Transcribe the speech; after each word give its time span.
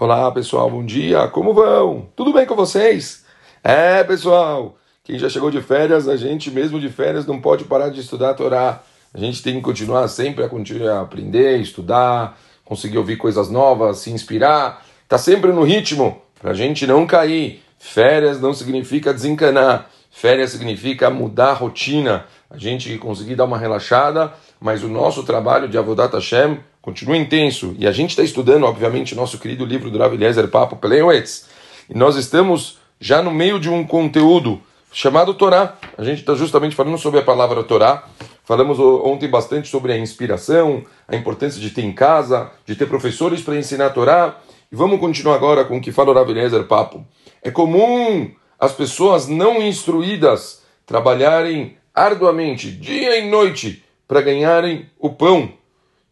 Olá 0.00 0.30
pessoal, 0.30 0.70
bom 0.70 0.84
dia, 0.84 1.26
como 1.26 1.52
vão? 1.52 2.06
Tudo 2.14 2.32
bem 2.32 2.46
com 2.46 2.54
vocês? 2.54 3.24
É 3.64 4.04
pessoal, 4.04 4.76
quem 5.02 5.18
já 5.18 5.28
chegou 5.28 5.50
de 5.50 5.60
férias, 5.60 6.06
a 6.06 6.16
gente 6.16 6.52
mesmo 6.52 6.78
de 6.78 6.88
férias 6.88 7.26
não 7.26 7.40
pode 7.40 7.64
parar 7.64 7.88
de 7.88 7.98
estudar 7.98 8.30
a 8.30 8.34
Torá. 8.34 8.80
A 9.12 9.18
gente 9.18 9.42
tem 9.42 9.56
que 9.56 9.60
continuar 9.60 10.06
sempre 10.06 10.44
a 10.44 10.48
continuar 10.48 10.98
a 10.98 11.00
aprender, 11.00 11.58
estudar, 11.58 12.38
conseguir 12.64 12.96
ouvir 12.96 13.16
coisas 13.16 13.50
novas, 13.50 13.98
se 13.98 14.12
inspirar. 14.12 14.86
Tá 15.08 15.18
sempre 15.18 15.50
no 15.50 15.64
ritmo 15.64 16.22
para 16.40 16.52
a 16.52 16.54
gente 16.54 16.86
não 16.86 17.04
cair. 17.04 17.60
Férias 17.76 18.40
não 18.40 18.54
significa 18.54 19.12
desencanar. 19.12 19.90
Férias 20.12 20.50
significa 20.50 21.10
mudar 21.10 21.50
a 21.50 21.54
rotina. 21.54 22.24
A 22.48 22.56
gente 22.56 22.96
conseguir 22.98 23.34
dar 23.34 23.46
uma 23.46 23.58
relaxada, 23.58 24.32
mas 24.60 24.84
o 24.84 24.88
nosso 24.88 25.24
trabalho 25.24 25.68
de 25.68 25.76
Avodat 25.76 26.14
Hashem 26.14 26.60
continua 26.88 27.18
intenso. 27.18 27.76
E 27.78 27.86
a 27.86 27.92
gente 27.92 28.10
está 28.10 28.22
estudando, 28.22 28.64
obviamente, 28.64 29.14
nosso 29.14 29.38
querido 29.38 29.62
livro 29.62 29.90
do 29.90 29.98
Rav 29.98 30.14
Eliezer 30.14 30.48
Papo 30.48 30.74
Peleuetz. 30.76 31.46
E 31.88 31.94
nós 31.94 32.16
estamos 32.16 32.78
já 32.98 33.22
no 33.22 33.30
meio 33.30 33.60
de 33.60 33.68
um 33.68 33.84
conteúdo 33.84 34.58
chamado 34.90 35.34
Torá. 35.34 35.76
A 35.98 36.02
gente 36.02 36.20
está 36.20 36.34
justamente 36.34 36.74
falando 36.74 36.96
sobre 36.96 37.20
a 37.20 37.22
palavra 37.22 37.62
Torá. 37.62 38.08
Falamos 38.42 38.78
ontem 38.80 39.28
bastante 39.28 39.68
sobre 39.68 39.92
a 39.92 39.98
inspiração, 39.98 40.82
a 41.06 41.14
importância 41.14 41.60
de 41.60 41.68
ter 41.68 41.82
em 41.82 41.92
casa, 41.92 42.50
de 42.64 42.74
ter 42.74 42.86
professores 42.86 43.42
para 43.42 43.58
ensinar 43.58 43.86
a 43.86 43.90
Torá. 43.90 44.38
E 44.72 44.74
vamos 44.74 44.98
continuar 44.98 45.34
agora 45.34 45.66
com 45.66 45.76
o 45.76 45.82
que 45.82 45.92
fala 45.92 46.10
o 46.10 46.14
Rav 46.14 46.30
Eliezer 46.30 46.64
Papo. 46.64 47.06
É 47.42 47.50
comum 47.50 48.30
as 48.58 48.72
pessoas 48.72 49.28
não 49.28 49.60
instruídas 49.60 50.62
trabalharem 50.86 51.76
arduamente, 51.94 52.70
dia 52.70 53.18
e 53.18 53.28
noite, 53.28 53.84
para 54.06 54.22
ganharem 54.22 54.88
o 54.98 55.10
pão 55.10 55.57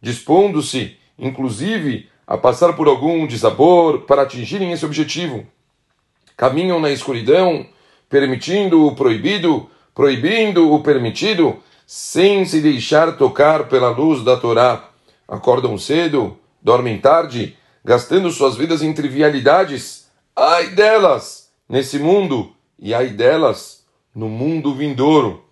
dispondo-se, 0.01 0.97
inclusive, 1.17 2.09
a 2.25 2.37
passar 2.37 2.73
por 2.73 2.87
algum 2.87 3.25
desabor 3.25 4.01
para 4.01 4.23
atingirem 4.23 4.71
esse 4.71 4.85
objetivo. 4.85 5.45
Caminham 6.35 6.79
na 6.79 6.89
escuridão, 6.89 7.65
permitindo 8.09 8.85
o 8.85 8.95
proibido, 8.95 9.69
proibindo 9.95 10.71
o 10.71 10.83
permitido, 10.83 11.57
sem 11.85 12.45
se 12.45 12.61
deixar 12.61 13.17
tocar 13.17 13.67
pela 13.67 13.89
luz 13.89 14.23
da 14.23 14.35
Torá. 14.35 14.89
Acordam 15.27 15.77
cedo, 15.77 16.37
dormem 16.61 16.99
tarde, 16.99 17.55
gastando 17.83 18.29
suas 18.29 18.55
vidas 18.57 18.81
em 18.81 18.93
trivialidades. 18.93 20.07
Ai 20.35 20.67
delas 20.69 21.49
nesse 21.67 21.97
mundo 21.97 22.53
e 22.77 22.93
ai 22.93 23.07
delas 23.07 23.85
no 24.13 24.27
mundo 24.27 24.75
vindouro. 24.75 25.43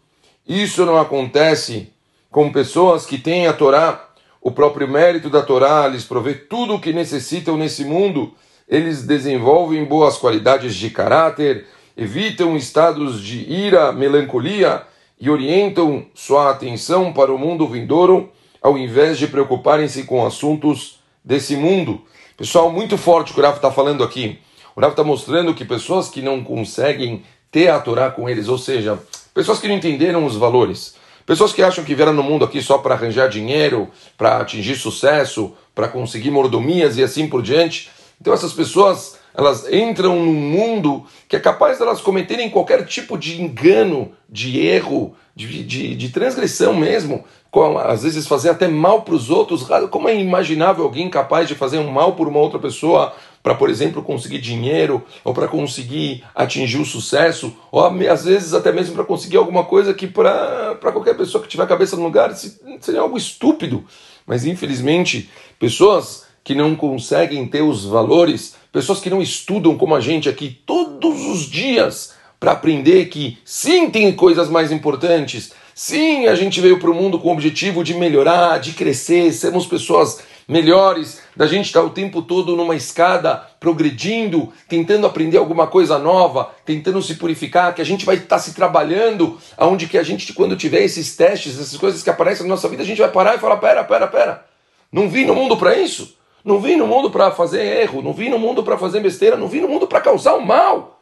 Isso 0.48 0.86
não 0.86 1.00
acontece 1.00 1.92
com 2.30 2.52
pessoas 2.52 3.06
que 3.06 3.18
têm 3.18 3.48
a 3.48 3.54
Torá 3.54 4.05
o 4.46 4.52
próprio 4.52 4.88
mérito 4.88 5.28
da 5.28 5.42
Torá 5.42 5.88
lhes 5.88 6.04
provê 6.04 6.36
tudo 6.36 6.76
o 6.76 6.80
que 6.80 6.94
necessitam 6.94 7.58
nesse 7.58 7.84
mundo. 7.84 8.32
Eles 8.70 9.02
desenvolvem 9.02 9.84
boas 9.86 10.20
qualidades 10.20 10.76
de 10.76 10.92
caráter, 10.92 11.66
evitam 11.98 12.56
estados 12.56 13.24
de 13.24 13.40
ira, 13.52 13.92
melancolia 13.92 14.84
e 15.20 15.32
orientam 15.32 16.06
sua 16.14 16.52
atenção 16.52 17.12
para 17.12 17.34
o 17.34 17.40
mundo 17.40 17.68
vindouro, 17.68 18.30
ao 18.62 18.78
invés 18.78 19.18
de 19.18 19.28
preocuparem-se 19.28 20.04
com 20.04 20.24
assuntos 20.24 21.00
desse 21.24 21.56
mundo. 21.56 22.04
Pessoal, 22.38 22.72
muito 22.72 23.00
forte 23.00 23.32
o 23.32 23.34
que 23.34 23.42
o 23.42 23.44
Rafa 23.44 23.58
está 23.58 23.72
falando 23.72 24.04
aqui. 24.04 24.38
O 24.76 24.80
Rafa 24.80 24.94
está 24.94 25.04
mostrando 25.04 25.56
que 25.56 25.66
pessoas 25.66 26.08
que 26.08 26.22
não 26.22 26.44
conseguem 26.44 27.24
ter 27.50 27.70
a 27.70 27.80
Torá 27.80 28.12
com 28.12 28.30
eles, 28.30 28.48
ou 28.48 28.60
seja, 28.60 29.00
pessoas 29.34 29.60
que 29.60 29.68
não 29.68 29.76
entenderam 29.76 30.24
os 30.24 30.36
valores, 30.36 30.96
Pessoas 31.26 31.52
que 31.52 31.64
acham 31.64 31.84
que 31.84 31.96
vieram 31.96 32.14
no 32.14 32.22
mundo 32.22 32.46
aqui 32.46 32.62
só 32.62 32.78
para 32.78 32.94
arranjar 32.94 33.28
dinheiro, 33.28 33.90
para 34.16 34.38
atingir 34.38 34.76
sucesso, 34.76 35.54
para 35.74 35.88
conseguir 35.88 36.30
mordomias 36.30 36.98
e 36.98 37.04
assim 37.04 37.28
por 37.28 37.42
diante. 37.42 37.90
Então 38.22 38.32
essas 38.32 38.54
pessoas, 38.54 39.18
elas 39.34 39.68
entram 39.72 40.24
num 40.24 40.34
mundo 40.34 41.04
que 41.28 41.36
é 41.36 41.40
capaz 41.40 41.78
de 41.78 41.84
elas 41.84 42.00
cometerem 42.00 42.50
qualquer 42.50 42.86
tipo 42.86 43.18
de 43.18 43.42
engano, 43.42 44.12
de 44.30 44.60
erro, 44.60 45.16
de, 45.36 45.64
de, 45.64 45.96
de 45.96 46.10
transgressão 46.10 46.74
mesmo, 46.76 47.26
com, 47.56 47.78
às 47.78 48.04
vezes 48.04 48.28
fazer 48.28 48.50
até 48.50 48.68
mal 48.68 49.04
para 49.04 49.16
os 49.16 49.30
outros. 49.30 49.66
Como 49.90 50.10
é 50.10 50.20
imaginável 50.20 50.84
alguém 50.84 51.10
capaz 51.10 51.48
de 51.48 51.56
fazer 51.56 51.78
um 51.78 51.90
mal 51.90 52.12
por 52.12 52.28
uma 52.28 52.40
outra 52.40 52.60
pessoa 52.60 53.16
para, 53.42 53.56
por 53.56 53.70
exemplo, 53.70 54.04
conseguir 54.04 54.40
dinheiro, 54.40 55.02
ou 55.24 55.34
para 55.34 55.48
conseguir 55.48 56.22
atingir 56.36 56.80
o 56.80 56.86
sucesso, 56.86 57.56
ou 57.72 57.82
às 57.86 58.26
vezes 58.26 58.54
até 58.54 58.74
mesmo 58.74 58.94
para 58.94 59.06
conseguir 59.06 59.38
alguma 59.38 59.64
coisa 59.64 59.94
que 59.94 60.06
para 60.06 60.76
qualquer 60.82 61.16
pessoa 61.16 61.42
que 61.42 61.48
tiver 61.48 61.64
a 61.64 61.68
cabeça 61.68 61.96
no 61.96 62.04
lugar 62.04 62.36
seria 62.36 63.00
algo 63.00 63.18
estúpido. 63.18 63.86
Mas 64.28 64.46
infelizmente, 64.46 65.30
pessoas 65.58 66.26
que 66.44 66.54
não 66.54 66.76
conseguem 66.76 67.48
ter 67.48 67.62
os 67.62 67.86
valores, 67.86 68.58
pessoas 68.70 69.00
que 69.00 69.10
não 69.10 69.22
estudam 69.22 69.78
como 69.78 69.96
a 69.96 70.02
gente 70.02 70.28
aqui 70.28 70.60
todos 70.66 71.26
os 71.28 71.50
dias 71.50 72.16
para 72.38 72.52
aprender 72.52 73.06
que 73.06 73.38
sim 73.46 73.90
tem 73.90 74.12
coisas 74.14 74.50
mais 74.50 74.74
importantes, 74.74 75.54
sim 75.76 76.26
a 76.26 76.34
gente 76.34 76.62
veio 76.62 76.80
para 76.80 76.90
o 76.90 76.94
mundo 76.94 77.20
com 77.20 77.28
o 77.28 77.34
objetivo 77.34 77.84
de 77.84 77.94
melhorar, 77.94 78.60
de 78.60 78.72
crescer, 78.72 79.32
sermos 79.34 79.68
pessoas 79.68 80.24
melhores, 80.48 81.22
da 81.36 81.48
gente 81.48 81.66
estar 81.66 81.82
o 81.82 81.90
tempo 81.90 82.22
todo 82.22 82.56
numa 82.56 82.76
escada 82.76 83.46
progredindo, 83.60 84.54
tentando 84.70 85.08
aprender 85.08 85.38
alguma 85.38 85.68
coisa 85.68 85.98
nova, 85.98 86.52
tentando 86.64 87.02
se 87.02 87.16
purificar, 87.16 87.74
que 87.74 87.82
a 87.82 87.86
gente 87.86 88.06
vai 88.06 88.16
estar 88.16 88.40
se 88.40 88.54
trabalhando, 88.54 89.38
aonde 89.58 89.88
que 89.88 89.98
a 89.98 90.04
gente, 90.04 90.34
quando 90.34 90.56
tiver 90.56 90.84
esses 90.84 91.16
testes, 91.16 91.60
essas 91.60 91.78
coisas 91.78 92.04
que 92.04 92.10
aparecem 92.10 92.46
na 92.46 92.54
nossa 92.54 92.70
vida, 92.70 92.84
a 92.84 92.86
gente 92.86 93.02
vai 93.02 93.12
parar 93.12 93.36
e 93.36 93.40
falar: 93.40 93.58
pera, 93.58 93.84
pera, 93.84 94.08
pera, 94.08 94.46
não 94.92 95.10
vim 95.10 95.26
no 95.26 95.36
mundo 95.36 95.58
para 95.58 95.78
isso, 95.78 96.16
não 96.44 96.60
vim 96.60 96.76
no 96.76 96.88
mundo 96.88 97.10
para 97.10 97.32
fazer 97.32 97.82
erro, 97.82 98.02
não 98.02 98.14
vim 98.14 98.30
no 98.30 98.40
mundo 98.40 98.64
para 98.64 98.78
fazer 98.78 99.00
besteira, 99.00 99.36
não 99.36 99.48
vim 99.48 99.62
no 99.62 99.68
mundo 99.68 99.88
para 99.88 100.00
causar 100.02 100.36
o 100.36 100.46
mal. 100.46 100.95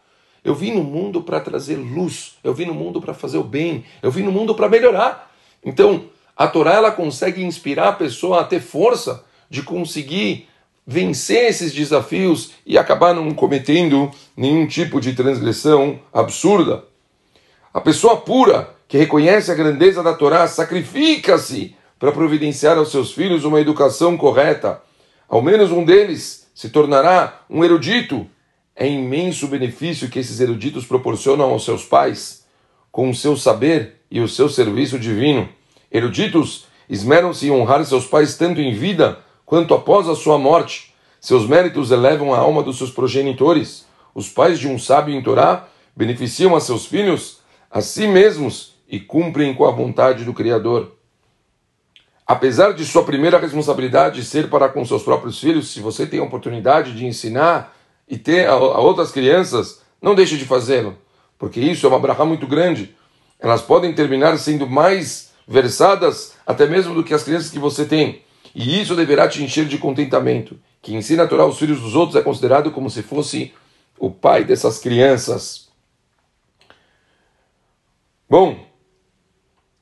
Eu 0.44 0.54
vim 0.54 0.74
no 0.74 0.84
mundo 0.84 1.22
para 1.22 1.40
trazer 1.40 1.76
luz, 1.76 2.38
eu 2.44 2.54
vim 2.54 2.66
no 2.66 2.74
mundo 2.74 3.02
para 3.02 3.14
fazer 3.14 3.38
o 3.38 3.44
bem, 3.44 3.86
eu 4.02 4.12
vim 4.12 4.24
no 4.24 4.31
mundo 4.31 4.54
para 4.54 4.68
melhorar. 4.68 5.31
Então, 5.64 6.06
a 6.36 6.48
Torá 6.48 6.74
ela 6.74 6.92
consegue 6.92 7.44
inspirar 7.44 7.90
a 7.90 7.94
pessoa 7.94 8.42
a 8.42 8.44
ter 8.44 8.59
força 8.59 9.24
de 9.50 9.64
conseguir 9.64 10.48
vencer 10.86 11.46
esses 11.46 11.74
desafios 11.74 12.52
e 12.66 12.78
acabar 12.78 13.14
não 13.14 13.34
cometendo 13.34 14.12
nenhum 14.36 14.68
tipo 14.68 15.00
de 15.00 15.14
transgressão 15.14 16.00
absurda. 16.12 16.84
A 17.74 17.80
pessoa 17.80 18.18
pura, 18.18 18.75
que 18.88 18.98
reconhece 18.98 19.52
a 19.52 19.56
grandeza 19.56 20.04
da 20.04 20.14
Torá, 20.14 20.48
sacrifica-se 20.48 21.75
para 21.98 22.12
providenciar 22.12 22.78
aos 22.78 22.92
seus 22.92 23.14
filhos 23.14 23.46
uma 23.46 23.62
educação 23.62 24.18
correta. 24.18 24.81
Ao 25.30 25.42
menos 25.42 25.72
um 25.72 25.86
deles 25.86 26.52
se 26.54 26.70
tornará 26.70 27.42
um 27.50 27.64
erudito. 27.64 28.28
É 28.76 28.88
imenso 28.88 29.46
o 29.46 29.50
benefício 29.50 30.10
que 30.10 30.20
esses 30.20 30.40
eruditos 30.40 30.86
proporcionam 30.86 31.50
aos 31.52 31.64
seus 31.64 31.86
pais 31.86 32.46
com 32.92 33.10
o 33.10 33.16
seu 33.16 33.38
saber 33.38 34.02
e 34.10 34.20
o 34.20 34.28
seu 34.28 34.50
serviço 34.50 34.98
divino. 34.98 35.48
Eruditos 35.92 36.66
esmeram-se 36.90 37.48
em 37.48 37.52
honrar 37.52 37.86
seus 37.86 38.06
pais 38.06 38.36
tanto 38.36 38.60
em 38.62 38.74
vida 38.74 39.20
quanto 39.46 39.74
após 39.74 40.08
a 40.08 40.16
sua 40.16 40.38
morte. 40.38 40.94
Seus 41.20 41.48
méritos 41.48 41.92
elevam 41.92 42.34
a 42.34 42.40
alma 42.40 42.64
dos 42.64 42.78
seus 42.78 42.92
progenitores. 42.92 43.86
Os 44.14 44.30
pais 44.30 44.60
de 44.60 44.68
um 44.68 44.78
sábio 44.78 45.16
em 45.16 45.22
Torá 45.22 45.68
beneficiam 45.96 46.56
a 46.56 46.60
seus 46.60 46.86
filhos, 46.86 47.40
a 47.70 47.82
si 47.82 48.08
mesmos 48.08 48.76
e 48.88 49.00
cumprem 49.00 49.54
com 49.54 49.66
a 49.66 49.72
vontade 49.72 50.26
do 50.26 50.34
Criador. 50.34 50.96
Apesar 52.26 52.74
de 52.74 52.86
sua 52.86 53.04
primeira 53.04 53.38
responsabilidade 53.38 54.24
ser 54.24 54.50
para 54.50 54.70
com 54.70 54.86
seus 54.86 55.04
próprios 55.04 55.40
filhos, 55.40 55.72
se 55.72 55.80
você 55.80 56.06
tem 56.06 56.20
a 56.20 56.24
oportunidade 56.24 56.96
de 56.96 57.06
ensinar 57.06 57.76
e 58.13 58.18
ter 58.19 58.47
a, 58.47 58.51
a 58.51 58.79
outras 58.79 59.12
crianças, 59.12 59.81
não 60.00 60.13
deixe 60.13 60.38
de 60.38 60.46
fazê-lo, 60.46 60.96
porque 61.35 61.59
isso 61.59 61.84
é 61.88 61.90
uma 61.90 61.97
brahá 61.97 62.24
muito 62.24 62.46
grande. 62.46 62.96
Elas 63.40 63.63
podem 63.63 63.91
terminar 63.91 64.38
sendo 64.38 64.68
mais 64.68 65.31
versadas 65.47 66.35
até 66.46 66.68
mesmo 66.68 66.94
do 66.94 67.03
que 67.03 67.12
as 67.12 67.24
crianças 67.24 67.50
que 67.50 67.57
você 67.57 67.85
tem. 67.85 68.22
E 68.53 68.79
isso 68.79 68.96
deverá 68.96 69.28
te 69.28 69.44
encher 69.44 69.66
de 69.66 69.79
contentamento. 69.79 70.59
Que 70.79 70.94
ensina 70.94 71.24
a 71.24 71.28
Torá 71.28 71.41
aos 71.41 71.57
filhos 71.57 71.81
dos 71.81 71.96
outros 71.96 72.16
é 72.16 72.22
considerado 72.22 72.69
como 72.69 72.88
se 72.88 73.01
fosse 73.01 73.51
o 73.98 74.12
pai 74.12 74.44
dessas 74.44 74.77
crianças. 74.77 75.69
Bom, 78.30 78.63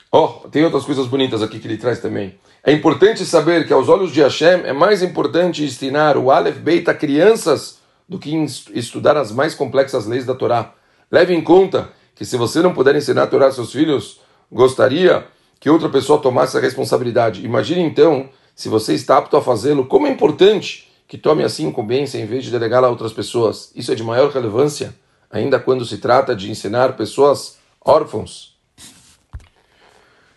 ó, 0.10 0.44
oh, 0.46 0.48
tem 0.48 0.64
outras 0.64 0.86
coisas 0.86 1.06
bonitas 1.06 1.44
aqui 1.44 1.60
que 1.60 1.68
ele 1.68 1.78
traz 1.78 2.00
também. 2.00 2.40
É 2.64 2.72
importante 2.72 3.26
saber 3.26 3.68
que 3.68 3.74
aos 3.74 3.90
olhos 3.90 4.14
de 4.14 4.22
Hashem 4.22 4.62
é 4.64 4.72
mais 4.72 5.04
importante 5.04 5.66
ensinar 5.66 6.16
o 6.16 6.32
Aleph 6.32 6.60
Beit 6.60 6.90
a 6.90 6.94
crianças 6.94 7.81
do 8.12 8.20
que 8.20 8.36
estudar 8.74 9.16
as 9.16 9.32
mais 9.32 9.56
complexas 9.56 10.06
leis 10.06 10.26
da 10.26 10.36
Torá. 10.36 10.74
Leve 11.10 11.34
em 11.34 11.42
conta 11.42 11.94
que 12.14 12.26
se 12.26 12.36
você 12.36 12.62
não 12.62 12.74
puder 12.74 12.94
ensinar 12.94 13.24
a 13.24 13.28
Torá 13.28 13.46
aos 13.46 13.56
seus 13.56 13.72
filhos, 13.72 14.20
gostaria 14.52 15.26
que 15.62 15.70
outra 15.70 15.88
pessoa 15.88 16.22
tomasse 16.22 16.58
a 16.58 16.60
responsabilidade. 16.60 17.46
Imagine 17.46 17.80
então 17.80 18.30
se 18.54 18.68
você 18.68 18.94
está 18.96 19.18
apto 19.18 19.38
a 19.38 19.42
fazê-lo, 19.42 19.86
como 19.86 20.08
é 20.08 20.10
importante 20.10 20.92
que 21.08 21.18
tome 21.18 21.42
assim 21.42 21.68
incumbência 21.68 22.18
em 22.18 22.26
vez 22.26 22.44
de 22.44 22.52
delegá-la 22.52 22.88
a 22.88 22.90
outras 22.90 23.14
pessoas. 23.14 23.72
Isso 23.78 23.94
é 23.94 23.96
de 23.96 24.04
maior 24.04 24.30
relevância, 24.30 24.94
ainda 25.30 25.58
quando 25.58 25.86
se 25.86 25.98
trata 25.98 26.36
de 26.36 26.52
ensinar 26.52 26.98
pessoas 26.98 27.60
órfãos. 27.80 28.58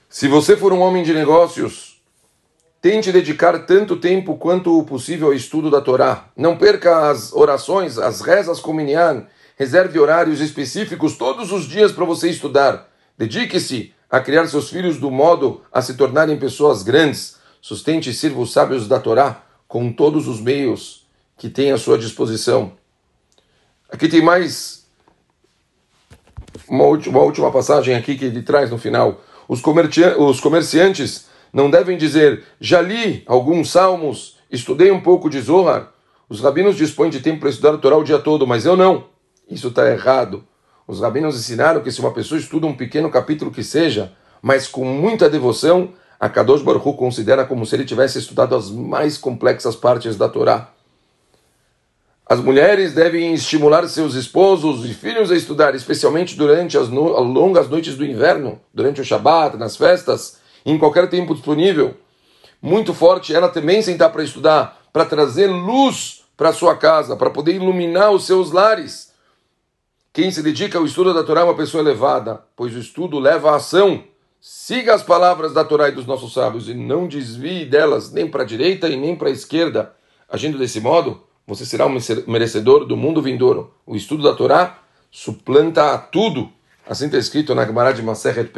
Se 0.09 0.29
você 0.29 0.57
for 0.57 0.73
um 0.73 0.81
homem 0.81 1.03
de 1.03 1.13
negócios, 1.13 1.94
Tente 2.85 3.11
dedicar 3.11 3.61
tanto 3.61 3.97
tempo 3.97 4.37
quanto 4.37 4.83
possível 4.83 5.29
ao 5.29 5.33
estudo 5.33 5.71
da 5.71 5.81
Torá. 5.81 6.27
Não 6.37 6.59
perca 6.59 7.09
as 7.09 7.33
orações, 7.33 7.97
as 7.97 8.21
rezas 8.21 8.61
com 8.61 8.75
Minyan. 8.75 9.25
Reserve 9.57 9.99
horários 9.99 10.39
específicos 10.43 11.17
todos 11.17 11.51
os 11.51 11.67
dias 11.67 11.93
para 11.93 12.05
você 12.05 12.29
estudar. 12.29 12.87
Dedique-se 13.17 13.95
a 14.11 14.21
criar 14.21 14.47
seus 14.49 14.69
filhos 14.69 14.99
do 14.99 15.11
modo 15.11 15.63
a 15.73 15.81
se 15.81 15.95
tornarem 15.95 16.39
pessoas 16.39 16.83
grandes. 16.83 17.39
Sustente 17.59 18.11
e 18.11 18.13
sirva 18.13 18.43
os 18.43 18.53
sábios 18.53 18.87
da 18.87 19.01
Torá 19.01 19.43
com 19.67 19.91
todos 19.91 20.29
os 20.29 20.39
meios 20.39 21.07
que 21.39 21.49
tem 21.49 21.73
à 21.73 21.79
sua 21.79 21.97
disposição. 21.97 22.73
Aqui 23.91 24.09
tem 24.09 24.21
mais 24.21 24.85
uma 26.69 26.85
última, 26.85 27.19
uma 27.19 27.25
última 27.25 27.51
passagem 27.51 27.95
aqui 27.95 28.15
que 28.15 28.27
ele 28.27 28.43
traz 28.43 28.71
no 28.71 28.77
final. 28.77 29.25
Os, 29.49 29.63
os 30.19 30.39
comerciantes 30.39 31.33
não 31.55 31.71
devem 31.71 31.97
dizer, 31.97 32.43
já 32.61 32.83
li 32.83 33.23
alguns 33.27 33.71
salmos, 33.71 34.37
estudei 34.51 34.91
um 34.91 35.01
pouco 35.01 35.31
de 35.31 35.41
Zohar. 35.41 35.93
Os 36.29 36.41
rabinos 36.41 36.77
dispõem 36.77 37.11
de 37.11 37.21
tempo 37.21 37.39
para 37.41 37.49
estudar 37.49 37.73
o 37.73 37.79
Torá 37.79 37.97
o 37.97 38.03
dia 38.03 38.19
todo, 38.19 38.45
mas 38.45 38.67
eu 38.67 38.77
não. 38.77 39.05
Isso 39.49 39.69
está 39.69 39.89
errado. 39.89 40.45
Os 40.85 41.01
rabinos 41.01 41.37
ensinaram 41.37 41.81
que 41.81 41.93
se 41.93 42.01
uma 42.01 42.13
pessoa 42.13 42.41
estuda 42.41 42.67
um 42.67 42.75
pequeno 42.75 43.09
capítulo 43.09 43.53
que 43.53 43.63
seja, 43.63 44.13
mas 44.43 44.67
com 44.67 44.85
muita 44.85 45.31
devoção, 45.31 45.91
a 46.19 46.29
Kadosh 46.29 46.61
Baruch 46.61 46.89
Hu 46.89 46.95
considera 46.95 47.45
como 47.45 47.65
se 47.65 47.77
ele 47.77 47.85
tivesse 47.85 48.19
estudado 48.19 48.57
as 48.57 48.69
mais 48.69 49.17
complexas 49.17 49.77
partes 49.77 50.17
da 50.17 50.29
Torá. 50.29 50.71
As 52.27 52.41
mulheres 52.41 52.95
devem 52.95 53.33
estimular 53.33 53.87
seus 53.87 54.15
esposos 54.15 54.85
e 54.89 54.93
filhos 54.93 55.31
a 55.31 55.37
estudar, 55.37 55.75
especialmente 55.77 56.37
durante 56.37 56.77
as 56.77 56.89
no 56.89 57.21
longas 57.21 57.69
noites 57.69 57.97
do 57.97 58.05
inverno, 58.05 58.61
durante 58.73 59.01
o 59.01 59.05
Shabat, 59.05 59.57
nas 59.57 59.77
festas, 59.77 60.43
em 60.65 60.79
qualquer 60.79 61.09
tempo 61.09 61.35
disponível. 61.35 61.97
Muito 62.61 62.95
forte 62.95 63.35
ela 63.35 63.49
também 63.49 63.83
sentar 63.83 64.11
para 64.11 64.25
estudar, 64.25 64.83
para 64.93 65.05
trazer 65.05 65.49
luz 65.49 66.25
para 66.37 66.53
sua 66.53 66.77
casa, 66.77 67.17
para 67.17 67.31
poder 67.31 67.55
iluminar 67.55 68.11
os 68.11 68.27
seus 68.27 68.51
lares. 68.51 69.13
Quem 70.13 70.31
se 70.31 70.43
dedica 70.43 70.79
ao 70.79 70.85
estudo 70.85 71.13
da 71.13 71.25
Torá 71.25 71.43
é 71.43 71.45
uma 71.45 71.57
pessoa 71.57 71.83
elevada, 71.83 72.43
pois 72.57 72.75
o 72.75 72.79
estudo 72.79 73.19
leva 73.19 73.51
à 73.51 73.57
ação. 73.57 74.05
Siga 74.41 74.95
as 74.95 75.03
palavras 75.03 75.53
da 75.53 75.65
Torá 75.65 75.89
e 75.89 75.93
dos 75.93 76.07
nossos 76.07 76.33
sábios 76.33 76.69
e 76.69 76.75
não 76.75 77.09
desvie 77.09 77.65
delas 77.65 78.13
nem 78.13 78.29
para 78.31 78.43
a 78.43 78.47
direita 78.47 78.89
e 78.89 78.97
nem 78.97 79.17
para 79.17 79.29
a 79.29 79.33
esquerda. 79.33 79.93
Agindo 80.29 80.59
desse 80.59 80.81
modo, 80.81 81.23
você 81.47 81.65
será 81.65 81.87
um 81.87 81.97
merecedor 82.27 82.85
do 82.85 82.97
mundo 82.97 83.23
vindouro. 83.23 83.75
O 83.87 83.97
estudo 83.97 84.23
da 84.23 84.35
Torá 84.35 84.79
suplanta 85.11 85.93
a 85.93 85.99
tudo. 85.99 86.51
Assim 86.87 87.07
está 87.07 87.19
escrito 87.19 87.55
na 87.55 87.65
Gemara 87.65 87.93
de 87.93 88.03
Maseret. 88.03 88.53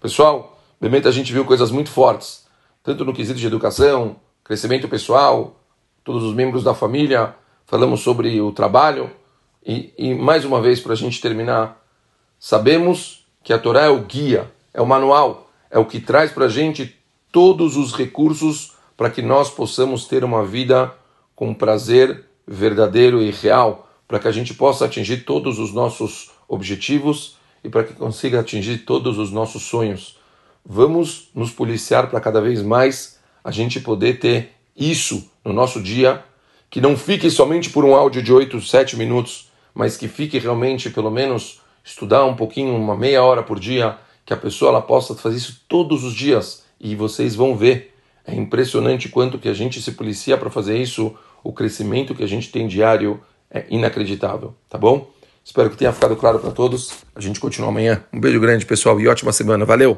Pessoal, 0.00 0.55
Realmente 0.80 1.08
a 1.08 1.10
gente 1.10 1.32
viu 1.32 1.44
coisas 1.44 1.70
muito 1.70 1.90
fortes, 1.90 2.46
tanto 2.82 3.04
no 3.04 3.12
quesito 3.12 3.38
de 3.38 3.46
educação, 3.46 4.16
crescimento 4.44 4.88
pessoal, 4.88 5.60
todos 6.04 6.22
os 6.22 6.34
membros 6.34 6.62
da 6.62 6.74
família, 6.74 7.34
falamos 7.66 8.00
sobre 8.00 8.40
o 8.40 8.52
trabalho, 8.52 9.10
e, 9.66 9.92
e 9.98 10.14
mais 10.14 10.44
uma 10.44 10.60
vez, 10.60 10.78
para 10.78 10.92
a 10.92 10.96
gente 10.96 11.20
terminar, 11.20 11.84
sabemos 12.38 13.26
que 13.42 13.52
a 13.52 13.58
Torá 13.58 13.82
é 13.82 13.88
o 13.88 14.02
guia, 14.02 14.50
é 14.72 14.80
o 14.80 14.86
manual, 14.86 15.50
é 15.68 15.78
o 15.78 15.84
que 15.84 15.98
traz 15.98 16.30
para 16.30 16.44
a 16.44 16.48
gente 16.48 16.96
todos 17.32 17.76
os 17.76 17.92
recursos 17.92 18.74
para 18.96 19.10
que 19.10 19.20
nós 19.20 19.50
possamos 19.50 20.06
ter 20.06 20.22
uma 20.22 20.44
vida 20.44 20.94
com 21.34 21.52
prazer 21.52 22.24
verdadeiro 22.46 23.20
e 23.20 23.30
real, 23.30 23.90
para 24.06 24.20
que 24.20 24.28
a 24.28 24.32
gente 24.32 24.54
possa 24.54 24.84
atingir 24.84 25.24
todos 25.24 25.58
os 25.58 25.72
nossos 25.72 26.30
objetivos 26.48 27.36
e 27.64 27.68
para 27.68 27.82
que 27.82 27.92
consiga 27.92 28.40
atingir 28.40 28.78
todos 28.78 29.18
os 29.18 29.32
nossos 29.32 29.64
sonhos. 29.64 30.16
Vamos 30.68 31.30
nos 31.32 31.52
policiar 31.52 32.08
para 32.10 32.20
cada 32.20 32.40
vez 32.40 32.60
mais 32.60 33.20
a 33.44 33.52
gente 33.52 33.78
poder 33.78 34.18
ter 34.18 34.50
isso 34.76 35.30
no 35.44 35.52
nosso 35.52 35.80
dia, 35.80 36.24
que 36.68 36.80
não 36.80 36.96
fique 36.96 37.30
somente 37.30 37.70
por 37.70 37.84
um 37.84 37.94
áudio 37.94 38.20
de 38.20 38.32
8, 38.32 38.60
7 38.60 38.96
minutos, 38.96 39.48
mas 39.72 39.96
que 39.96 40.08
fique 40.08 40.40
realmente, 40.40 40.90
pelo 40.90 41.08
menos, 41.08 41.60
estudar 41.84 42.24
um 42.24 42.34
pouquinho, 42.34 42.74
uma 42.74 42.96
meia 42.96 43.22
hora 43.22 43.44
por 43.44 43.60
dia, 43.60 43.96
que 44.24 44.34
a 44.34 44.36
pessoa 44.36 44.70
ela 44.70 44.82
possa 44.82 45.14
fazer 45.14 45.36
isso 45.36 45.62
todos 45.68 46.02
os 46.02 46.12
dias 46.12 46.64
e 46.80 46.96
vocês 46.96 47.36
vão 47.36 47.56
ver. 47.56 47.94
É 48.26 48.34
impressionante 48.34 49.08
quanto 49.08 49.38
que 49.38 49.48
a 49.48 49.54
gente 49.54 49.80
se 49.80 49.92
policia 49.92 50.36
para 50.36 50.50
fazer 50.50 50.76
isso, 50.76 51.14
o 51.44 51.52
crescimento 51.52 52.12
que 52.12 52.24
a 52.24 52.28
gente 52.28 52.50
tem 52.50 52.66
diário 52.66 53.20
é 53.48 53.66
inacreditável, 53.70 54.52
tá 54.68 54.76
bom? 54.76 55.08
Espero 55.44 55.70
que 55.70 55.76
tenha 55.76 55.92
ficado 55.92 56.16
claro 56.16 56.40
para 56.40 56.50
todos. 56.50 56.90
A 57.14 57.20
gente 57.20 57.38
continua 57.38 57.68
amanhã. 57.68 58.02
Um 58.12 58.18
beijo 58.18 58.40
grande, 58.40 58.66
pessoal, 58.66 59.00
e 59.00 59.06
ótima 59.06 59.32
semana. 59.32 59.64
Valeu! 59.64 59.96